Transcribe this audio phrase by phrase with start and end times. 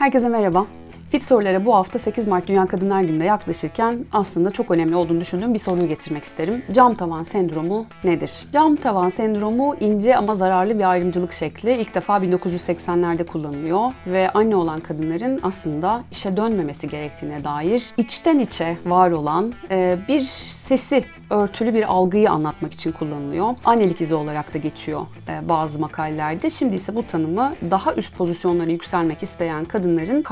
[0.00, 0.66] Herkese merhaba.
[1.10, 5.54] Fit sorulara bu hafta 8 Mart Dünya Kadınlar Günü'nde yaklaşırken aslında çok önemli olduğunu düşündüğüm
[5.54, 6.62] bir soruyu getirmek isterim.
[6.72, 8.32] Cam tavan sendromu nedir?
[8.52, 11.74] Cam tavan sendromu ince ama zararlı bir ayrımcılık şekli.
[11.74, 18.76] İlk defa 1980'lerde kullanılıyor ve anne olan kadınların aslında işe dönmemesi gerektiğine dair içten içe
[18.86, 23.54] var olan e, bir sesi örtülü bir algıyı anlatmak için kullanılıyor.
[23.64, 26.50] Annelik izi olarak da geçiyor e, bazı makalelerde.
[26.50, 30.22] Şimdi ise bu tanımı daha üst pozisyonlara yükselmek isteyen kadınların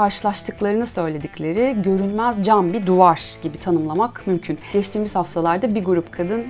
[0.69, 4.59] karşılaştıklarını söyledikleri görünmez cam bir duvar gibi tanımlamak mümkün.
[4.73, 6.47] Geçtiğimiz haftalarda bir grup kadın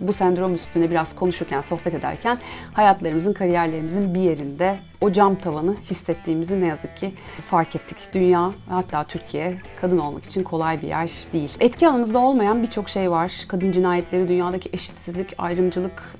[0.00, 2.38] bu sendrom üstüne biraz konuşurken, sohbet ederken
[2.72, 7.14] hayatlarımızın, kariyerlerimizin bir yerinde o cam tavanı hissettiğimizi ne yazık ki
[7.50, 7.96] fark ettik.
[8.14, 11.50] Dünya hatta Türkiye kadın olmak için kolay bir yer değil.
[11.60, 13.32] Etki alanınızda olmayan birçok şey var.
[13.48, 16.18] Kadın cinayetleri, dünyadaki eşitsizlik, ayrımcılık,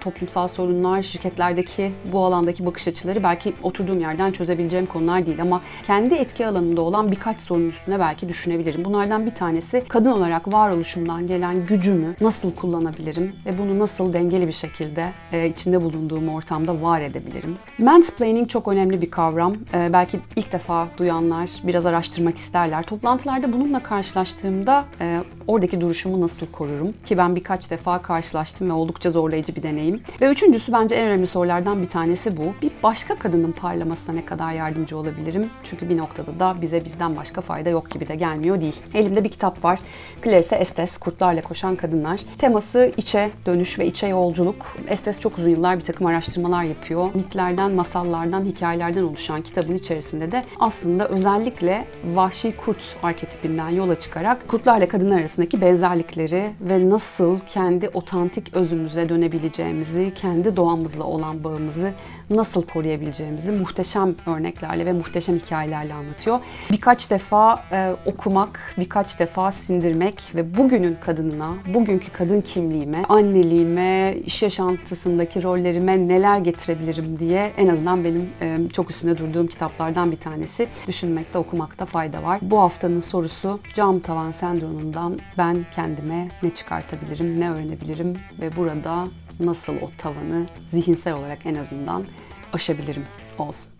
[0.00, 6.14] toplumsal sorunlar, şirketlerdeki bu alandaki bakış açıları belki oturduğum yerden çözebileceğim konular değil ama kendi
[6.14, 8.84] etki alanında olan birkaç sorun üstüne belki düşünebilirim.
[8.84, 14.52] Bunlardan bir tanesi kadın olarak varoluşumdan gelen gücümü nasıl kullanabilirim ve bunu nasıl dengeli bir
[14.52, 15.12] şekilde
[15.48, 17.54] içinde bulunduğum ortamda var edebilirim.
[17.96, 19.56] Mansplaining çok önemli bir kavram.
[19.74, 22.82] Ee, belki ilk defa duyanlar biraz araştırmak isterler.
[22.82, 26.94] Toplantılarda bununla karşılaştığımda e, oradaki duruşumu nasıl korurum?
[27.04, 30.00] Ki ben birkaç defa karşılaştım ve oldukça zorlayıcı bir deneyim.
[30.20, 32.42] Ve üçüncüsü bence en önemli sorulardan bir tanesi bu.
[32.62, 35.50] Bir başka kadının parlamasına ne kadar yardımcı olabilirim?
[35.64, 38.76] Çünkü bir noktada da bize bizden başka fayda yok gibi de gelmiyor değil.
[38.94, 39.78] Elimde bir kitap var.
[40.24, 42.20] Clarice Estes, Kurtlarla Koşan Kadınlar.
[42.38, 44.76] Teması içe dönüş ve içe yolculuk.
[44.88, 47.08] Estes çok uzun yıllar bir takım araştırmalar yapıyor.
[47.14, 54.88] Mitlerden, masallardan, hikayelerden oluşan kitabın içerisinde de aslında özellikle vahşi kurt arketipinden yola çıkarak kurtlarla
[54.88, 61.92] kadınlar arasındaki benzerlikleri ve nasıl kendi otantik özümüze dönebileceğimizi, kendi doğamızla olan bağımızı
[62.30, 66.40] nasıl koruyabileceğimizi muhteşem örneklerle ve muhteşem hikayelerle anlatıyor.
[66.70, 74.42] Birkaç defa e, okumak, birkaç defa sindirmek ve bugünün kadınına, bugünkü kadın kimliğime, anneliğime, iş
[74.42, 80.68] yaşantısındaki rollerime neler getirebilirim diye en azından benim e, çok üstünde durduğum kitaplardan bir tanesi.
[80.86, 82.38] Düşünmekte, okumakta fayda var.
[82.42, 89.04] Bu haftanın sorusu cam tavan sendromundan ben kendime ne çıkartabilirim, ne öğrenebilirim ve burada
[89.40, 92.04] nasıl o tavanı zihinsel olarak en azından
[92.52, 93.04] aşabilirim
[93.38, 93.70] olsun.